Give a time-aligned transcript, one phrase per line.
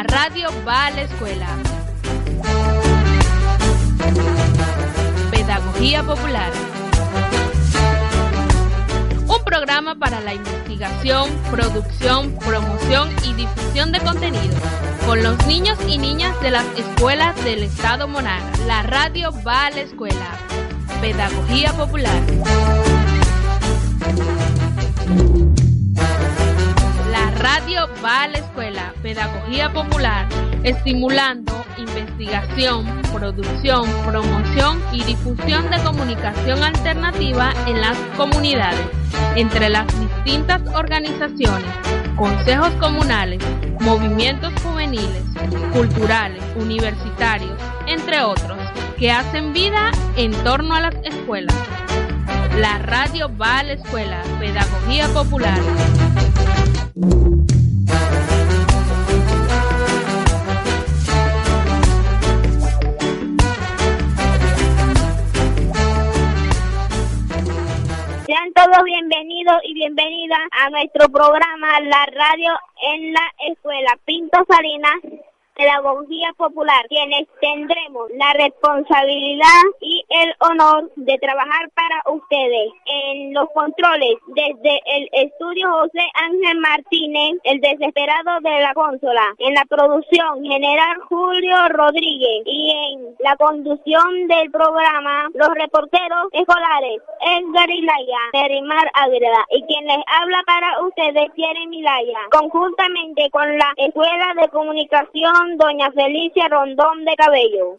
[0.00, 1.46] La radio va a la escuela.
[5.30, 6.50] Pedagogía Popular.
[9.26, 14.56] Un programa para la investigación, producción, promoción y difusión de contenido
[15.04, 18.50] con los niños y niñas de las escuelas del Estado Monaga.
[18.66, 20.38] La radio va a la escuela.
[21.02, 22.22] Pedagogía Popular.
[27.12, 28.49] La radio va a la escuela.
[29.10, 30.28] Pedagogía Popular.
[30.62, 38.86] Estimulando investigación, producción, promoción y difusión de comunicación alternativa en las comunidades,
[39.34, 41.68] entre las distintas organizaciones,
[42.14, 43.42] consejos comunales,
[43.80, 45.24] movimientos juveniles,
[45.72, 48.58] culturales, universitarios, entre otros,
[48.96, 51.56] que hacen vida en torno a las escuelas.
[52.60, 55.58] La radio va a la escuela, pedagogía popular.
[69.94, 72.52] Bienvenidas a nuestro programa La Radio
[72.94, 73.98] en la Escuela.
[74.04, 74.98] Pinto Salinas
[75.56, 80.04] Pedagogía Popular, quienes tendremos la responsabilidad y
[80.50, 82.72] honor de trabajar para ustedes.
[82.86, 89.54] En los controles desde el estudio José Ángel Martínez, el desesperado de la consola, en
[89.54, 92.42] la producción general Julio Rodríguez.
[92.44, 99.86] Y en la conducción del programa los reporteros escolares Edgar Ilaya, Nerimar Agreda y quien
[99.86, 107.04] les habla para ustedes Jeremy Milaya, conjuntamente con la Escuela de Comunicación doña Felicia Rondón
[107.04, 107.76] de Cabello.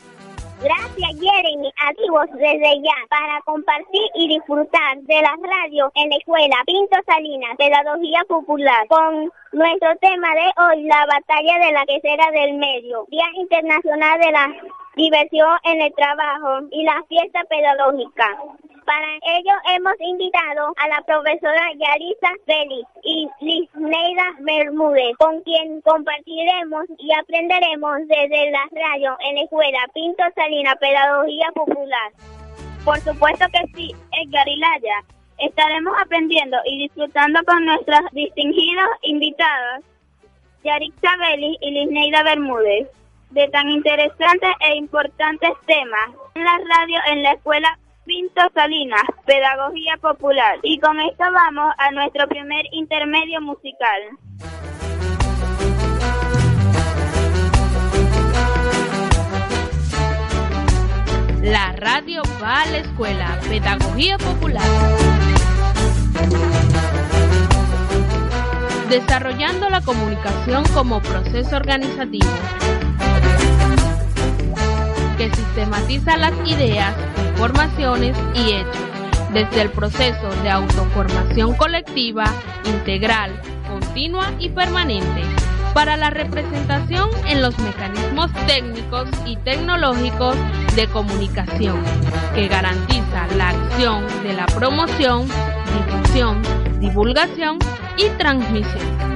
[0.64, 6.56] Gracias Jeremy, activos desde ya para compartir y disfrutar de las radios en la escuela
[6.68, 12.53] Pinto Salinas, Pedagogía Popular, con nuestro tema de hoy, la batalla de la quesera del
[12.58, 14.56] medio, Día Internacional de la
[14.96, 18.38] Diversión en el Trabajo y la Fiesta Pedagógica.
[18.91, 19.07] Para
[19.38, 27.13] ello hemos invitado a la profesora Yarisa Félix y Lisneida Bermúdez, con quien compartiremos y
[27.13, 32.12] aprenderemos desde la radio en la escuela Pinto Salina Pedagogía Popular.
[32.84, 35.06] Por supuesto que sí, Edgar Ilaya.
[35.38, 39.85] Estaremos aprendiendo y disfrutando con nuestras distinguidas invitadas,
[40.66, 42.90] Yarisa Félix y Lisneida Bermúdez,
[43.29, 49.95] de tan interesantes e importantes temas en la radio en la escuela Pinto Salinas, Pedagogía
[50.01, 50.57] Popular.
[50.63, 54.01] Y con esto vamos a nuestro primer intermedio musical.
[61.44, 64.66] La radio va a la escuela, Pedagogía Popular.
[68.90, 72.29] Desarrollando la comunicación como proceso organizativo
[75.22, 76.96] que sistematiza las ideas,
[77.30, 78.82] informaciones y hechos
[79.32, 82.24] desde el proceso de autoformación colectiva,
[82.66, 83.40] integral,
[83.70, 85.22] continua y permanente
[85.76, 90.36] para la representación en los mecanismos técnicos y tecnológicos
[90.76, 91.80] de comunicación
[92.34, 96.42] que garantiza la acción de la promoción, difusión,
[96.80, 97.59] divulgación
[97.96, 99.10] y transmisión.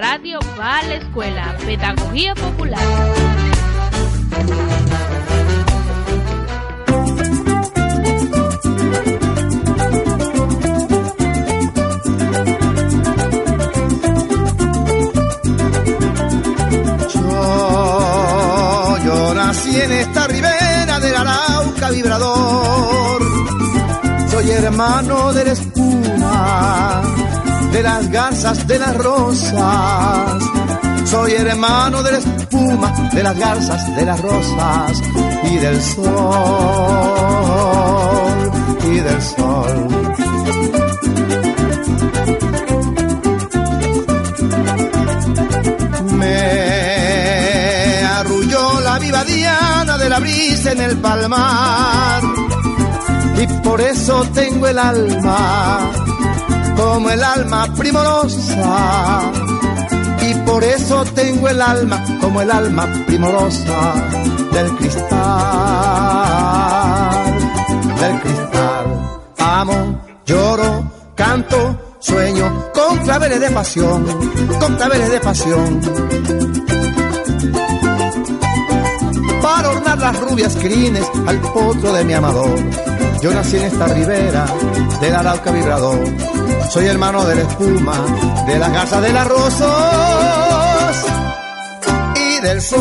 [0.00, 2.80] Radio va escuela, Pedagogía Popular.
[17.14, 23.22] Yo, yo nací en esta ribera del Arauca vibrador.
[24.30, 25.79] Soy hermano de la espuma
[27.80, 30.42] de las garzas, de las rosas.
[31.06, 35.02] Soy hermano de la espuma, de las garzas, de las rosas
[35.50, 36.04] y del sol,
[38.84, 39.88] y del sol.
[46.18, 46.42] Me
[48.04, 52.22] arrulló la viva diana de la brisa en el palmar
[53.40, 56.09] y por eso tengo el alma
[56.80, 59.32] como el alma primorosa.
[60.22, 63.94] Y por eso tengo el alma como el alma primorosa
[64.52, 65.10] del cristal,
[68.00, 68.86] del cristal.
[69.38, 74.06] Amo, lloro, canto, sueño con claveles de pasión,
[74.58, 75.80] con claveles de pasión.
[79.42, 82.58] Para ornar las rubias crines al potro de mi amador.
[83.22, 84.46] Yo nací en esta ribera
[85.02, 86.29] del Arauca vibrador
[86.70, 87.94] Soy hermano de la espuma,
[88.46, 91.04] de la casa de las rosas
[92.16, 92.80] y del sol.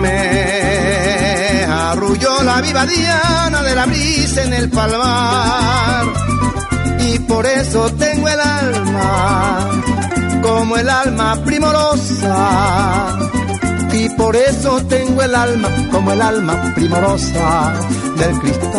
[0.00, 6.06] Me arrulló la viva diana de la brisa en el palmar
[7.00, 9.70] y por eso tengo el alma
[10.42, 13.18] como el alma primorosa
[14.04, 17.72] y por eso tengo el alma como el alma primorosa
[18.18, 18.74] del cristal,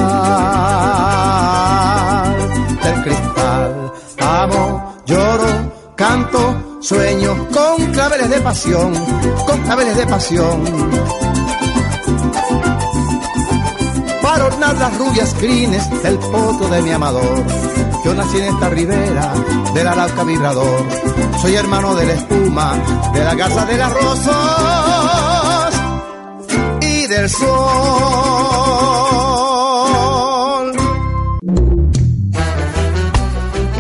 [2.84, 3.92] del cristal.
[4.20, 5.48] Amo, lloro,
[5.96, 8.94] canto, sueño con claveles de pasión,
[9.48, 10.64] con claveles de pasión.
[14.22, 17.44] Para ornar las rubias crines del poto de mi amador.
[18.04, 19.34] Yo nací en esta ribera
[19.74, 20.86] del Arauca vibrador.
[21.42, 22.76] Soy hermano de la espuma,
[23.14, 25.05] de la casa de las rosas y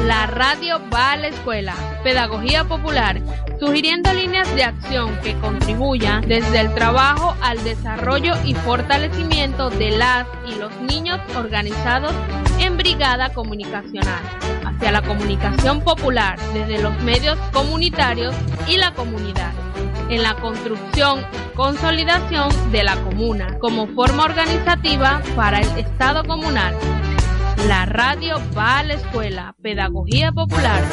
[0.06, 1.76] La radio va a la escuela.
[2.02, 3.22] Pedagogía popular.
[3.60, 10.26] Sugiriendo líneas de acción que contribuyan desde el trabajo al desarrollo y fortalecimiento de las
[10.48, 12.14] y los niños organizados
[12.60, 14.22] en brigada comunicacional,
[14.66, 18.34] hacia la comunicación popular desde los medios comunitarios
[18.68, 19.52] y la comunidad,
[20.10, 26.75] en la construcción y consolidación de la comuna como forma organizativa para el Estado comunal.
[27.68, 30.84] La radio va a la escuela, pedagogía popular.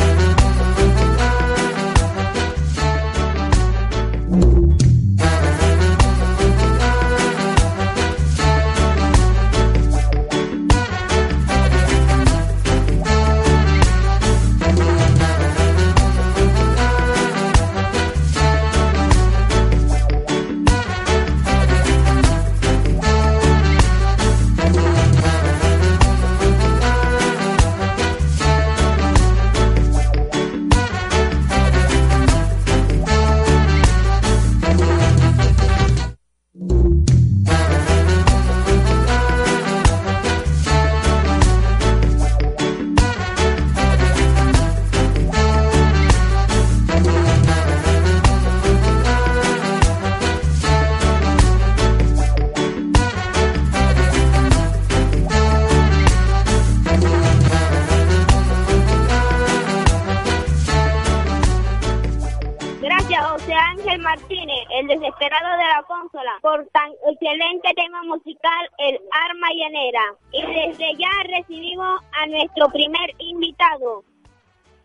[63.92, 70.14] Ángel Martínez, el desesperado de la consola, por tan excelente tema musical, El Arma Llanera.
[70.32, 74.02] Y desde ya recibimos a nuestro primer invitado,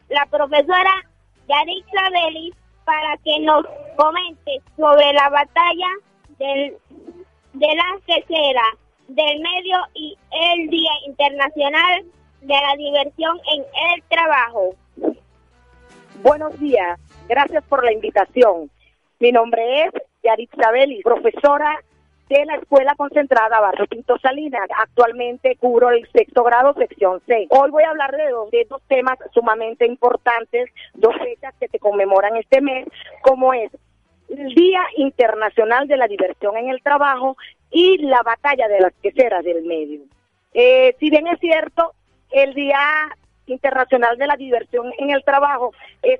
[0.09, 0.93] la profesora
[1.47, 3.65] Yaritza Vélez, para que nos
[3.95, 5.87] comente sobre la batalla
[6.37, 6.77] del,
[7.53, 8.63] de la tercera
[9.07, 12.03] del medio y el Día Internacional
[12.41, 13.61] de la Diversión en
[13.93, 14.75] el Trabajo.
[16.21, 16.99] Buenos días,
[17.29, 18.69] gracias por la invitación.
[19.19, 19.91] Mi nombre es
[20.23, 21.81] Yaritza Vélez, profesora
[22.29, 24.69] de la Escuela Concentrada Barrio Pinto Salinas.
[24.77, 27.47] Actualmente cubro el sexto grado, sección C.
[27.49, 31.79] Hoy voy a hablar de dos, de dos temas sumamente importantes, dos fechas que se
[31.79, 32.85] conmemoran este mes,
[33.21, 33.71] como es
[34.29, 37.37] el Día Internacional de la Diversión en el Trabajo
[37.71, 40.01] y la Batalla de las Queseras del Medio.
[40.53, 41.93] Eh, si bien es cierto,
[42.29, 42.77] el Día
[43.47, 46.19] Internacional de la Diversión en el Trabajo es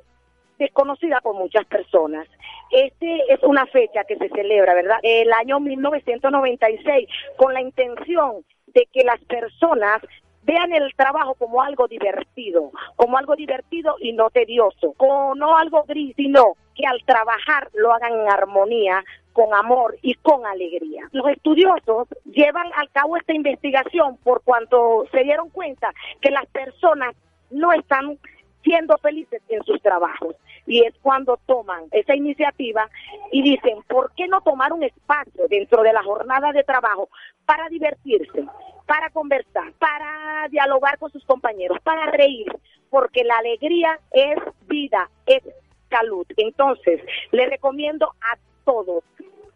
[0.58, 2.28] desconocida por muchas personas.
[2.72, 4.98] Este es una fecha que se celebra, ¿verdad?
[5.04, 10.02] El año 1996, con la intención de que las personas
[10.44, 15.84] vean el trabajo como algo divertido, como algo divertido y no tedioso, como no algo
[15.84, 21.08] gris, sino que al trabajar lo hagan en armonía, con amor y con alegría.
[21.12, 27.14] Los estudiosos llevan a cabo esta investigación por cuanto se dieron cuenta que las personas
[27.52, 28.18] no están
[28.64, 30.36] siendo felices en sus trabajos.
[30.68, 32.90] Y es cuando toman esa iniciativa
[33.32, 37.10] y dicen, ¿por qué no tomar un espacio dentro de la jornada de trabajo
[37.46, 38.46] para divertirse,
[38.86, 42.48] para conversar, para dialogar con sus compañeros, para reír?
[42.90, 45.42] Porque la alegría es vida, es
[45.90, 46.28] salud.
[46.36, 49.04] Entonces, le recomiendo a todos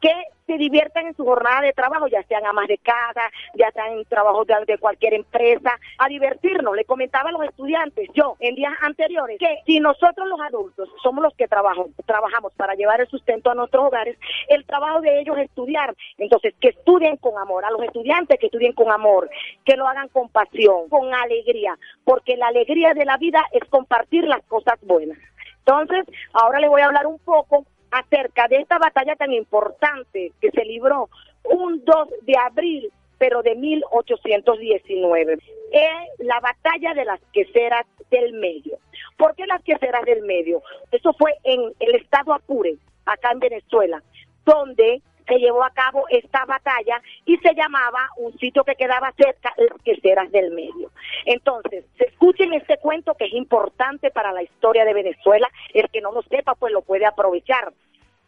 [0.01, 0.11] que
[0.47, 3.21] se diviertan en su jornada de trabajo, ya sean amas de casa,
[3.53, 6.75] ya sean en trabajos de, cualquier empresa, a divertirnos.
[6.75, 11.23] Le comentaba a los estudiantes, yo, en días anteriores, que si nosotros los adultos somos
[11.23, 14.17] los que trabajamos, trabajamos para llevar el sustento a nuestros hogares,
[14.49, 15.95] el trabajo de ellos es estudiar.
[16.17, 19.29] Entonces, que estudien con amor, a los estudiantes que estudien con amor,
[19.63, 24.25] que lo hagan con pasión, con alegría, porque la alegría de la vida es compartir
[24.25, 25.17] las cosas buenas.
[25.65, 30.51] Entonces, ahora les voy a hablar un poco acerca de esta batalla tan importante que
[30.51, 31.09] se libró
[31.43, 35.33] un 2 de abril, pero de 1819.
[35.33, 38.77] Es la batalla de las queseras del medio.
[39.17, 40.63] ¿Por qué las queseras del medio?
[40.91, 44.01] Eso fue en el estado Apure, acá en Venezuela,
[44.45, 49.53] donde se llevó a cabo esta batalla y se llamaba un sitio que quedaba cerca,
[49.57, 50.91] las queseras del medio.
[51.25, 55.49] Entonces, escuchen este cuento que es importante para la historia de Venezuela.
[55.73, 57.73] El que no lo sepa, pues lo puede aprovechar.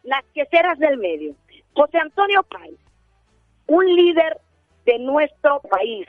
[0.02, 1.34] Las queseras del medio.
[1.74, 2.78] José Antonio Páez,
[3.66, 4.38] un líder
[4.84, 6.06] de nuestro país,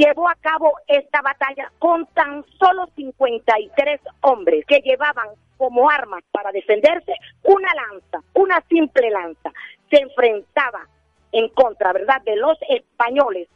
[0.00, 5.28] llevó a cabo esta batalla con tan solo 53 hombres que llevaban
[5.58, 7.12] como armas para defenderse
[7.44, 9.52] una lanza, una simple lanza.
[9.90, 10.88] Se enfrentaba
[11.32, 13.48] en contra, ¿verdad?, de los españoles,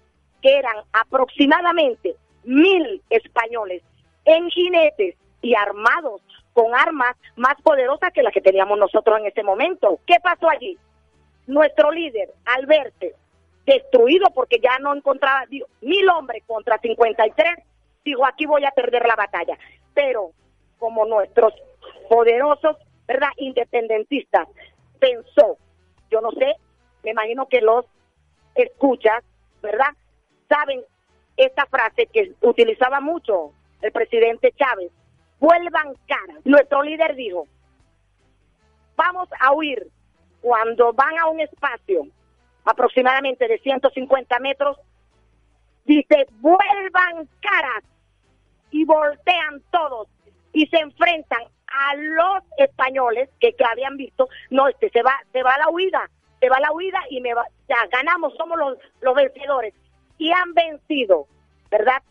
[0.42, 3.82] que eran aproximadamente mil españoles
[4.26, 6.20] en jinetes y armados
[6.52, 9.98] con armas más poderosas que las que teníamos nosotros en ese momento.
[10.06, 10.76] ¿Qué pasó allí?
[11.46, 13.14] Nuestro líder, al verse
[13.66, 15.44] destruido porque ya no encontraba
[15.80, 17.58] mil hombres contra 53,
[18.04, 19.58] dijo, aquí voy a perder la batalla.
[19.94, 20.32] Pero
[20.78, 21.54] como nuestros
[22.08, 24.48] poderosos, ¿verdad?, independentistas,
[24.98, 25.58] pensó,
[26.10, 26.54] yo no sé,
[27.02, 27.86] me imagino que los
[28.54, 29.24] escuchas,
[29.62, 29.94] ¿verdad?,
[30.48, 30.82] saben
[31.36, 34.90] esta frase que utilizaba mucho el presidente Chávez,
[35.40, 36.40] vuelvan cara.
[36.44, 37.46] Nuestro líder dijo,
[38.96, 39.86] vamos a huir
[40.40, 42.06] cuando van a un espacio
[42.64, 44.78] aproximadamente de 150 metros,
[45.84, 47.84] dice, vuelvan caras
[48.70, 50.08] y voltean todos
[50.52, 55.42] y se enfrentan a los españoles que, que habían visto, no, este se va, se
[55.42, 56.08] va a la huida,
[56.40, 59.74] se va a la huida y me va, ya ganamos, somos los, los vencedores.
[60.18, 61.26] Y han vencido,
[61.70, 62.02] ¿verdad?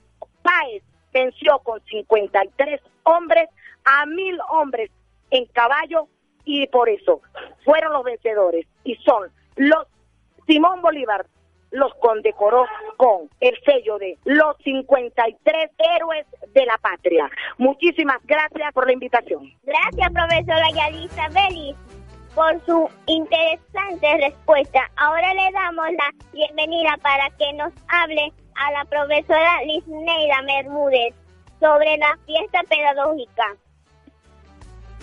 [0.41, 0.83] Páez
[1.13, 3.49] venció con 53 hombres
[3.85, 4.91] a mil hombres
[5.31, 6.07] en caballo
[6.45, 7.21] y por eso
[7.63, 9.87] fueron los vencedores y son los
[10.47, 11.25] Simón Bolívar
[11.73, 12.65] los condecoró
[12.97, 17.29] con el sello de los 53 héroes de la patria.
[17.57, 19.51] Muchísimas gracias por la invitación.
[19.63, 21.75] Gracias, profesora Yalisa Belis,
[22.35, 24.81] por su interesante respuesta.
[24.97, 31.15] Ahora le damos la bienvenida para que nos hable a la profesora Lisneida Bermúdez
[31.59, 33.55] sobre la fiesta pedagógica.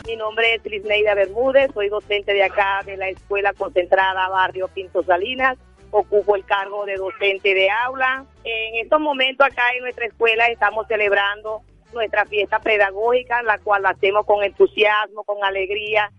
[0.06, 5.02] Mi nombre es Lisneida Bermúdez, soy docente de acá de la Escuela Concentrada Barrio Pinto
[5.02, 5.56] Salinas
[5.90, 8.24] ocupo el cargo de docente de aula.
[8.44, 13.90] En estos momentos acá en nuestra escuela estamos celebrando nuestra fiesta pedagógica, la cual la
[13.90, 16.10] hacemos con entusiasmo, con alegría,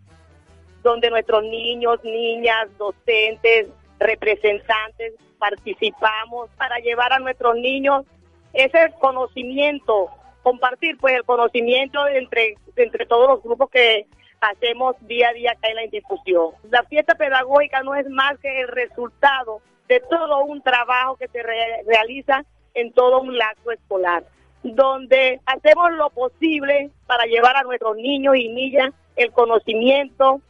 [0.84, 3.68] donde nuestros niños, niñas, docentes,
[4.00, 8.06] representantes participamos para llevar a nuestros niños
[8.54, 10.10] ese conocimiento,
[10.44, 14.08] compartir pues el conocimiento entre, entre todos los grupos que
[14.42, 16.52] hacemos día a día acá en la institución.
[16.70, 21.44] La fiesta pedagógica no es más que el resultado de todo un trabajo que se
[21.44, 22.44] realiza
[22.74, 24.24] en todo un lapso escolar,
[24.64, 30.42] donde hacemos lo posible para llevar a nuestros niños y niñas el conocimiento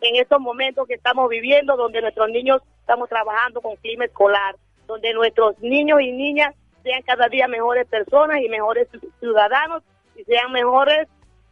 [0.00, 5.12] en estos momentos que estamos viviendo, donde nuestros niños estamos trabajando con clima escolar, donde
[5.14, 6.54] nuestros niños y niñas
[6.88, 8.88] sean cada día mejores personas y mejores
[9.20, 9.82] ciudadanos
[10.16, 11.06] y sean mejores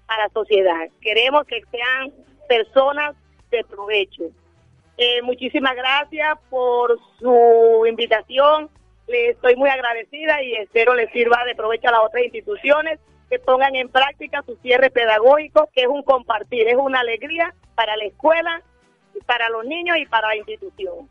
[0.09, 0.88] a la sociedad.
[1.02, 2.11] Queremos que sean
[2.49, 3.14] personas
[3.50, 4.25] de provecho.
[4.97, 8.71] Eh, muchísimas gracias por su invitación.
[9.09, 13.38] Le estoy muy agradecida y espero les sirva de provecho a las otras instituciones que
[13.38, 18.05] pongan en práctica su cierre pedagógico, que es un compartir, es una alegría para la
[18.05, 18.62] escuela,
[19.26, 21.11] para los niños y para la institución.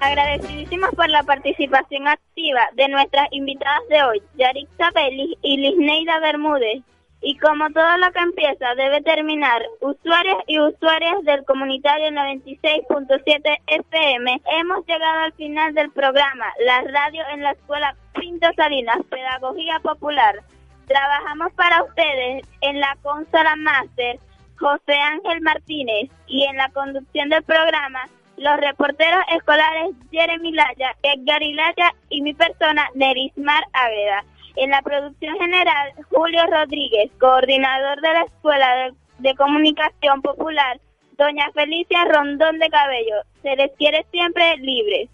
[0.00, 6.82] Agradecidísimos por la participación activa de nuestras invitadas de hoy, Yarik Zabeli y Lisneida Bermúdez.
[7.22, 14.42] Y como todo lo que empieza debe terminar, usuarios y usuarias del comunitario 96.7 FM,
[14.52, 20.42] hemos llegado al final del programa, la radio en la escuela Pinto Salinas, Pedagogía Popular.
[20.86, 24.20] Trabajamos para ustedes en la consola máster
[24.58, 31.42] José Ángel Martínez y en la conducción del programa los reporteros escolares Jeremy Laya, Edgar
[31.42, 34.24] Ilaya y mi persona Nerismar Águeda.
[34.56, 40.80] En la producción general, Julio Rodríguez, coordinador de la Escuela de, Comunicación Popular,
[41.18, 43.16] doña Felicia Rondón de Cabello.
[43.42, 45.10] Se les quiere siempre libres.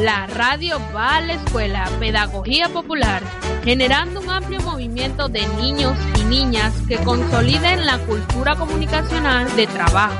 [0.00, 3.22] La radio va a la escuela, pedagogía popular,
[3.62, 10.14] generando un amplio movimiento de niños y niñas que consoliden la cultura comunicacional de trabajo,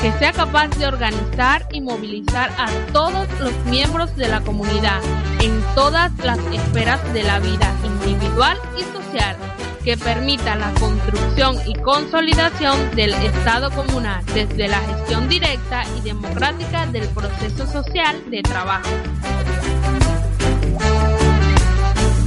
[0.00, 5.02] que sea capaz de organizar y movilizar a todos los miembros de la comunidad
[5.42, 9.36] en todas las esferas de la vida individual y social
[9.84, 16.86] que permita la construcción y consolidación del Estado comunal desde la gestión directa y democrática
[16.86, 18.88] del proceso social de trabajo.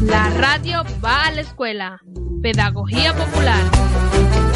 [0.02, 2.02] La radio va a la escuela.
[2.44, 4.53] Pedagogía Popular.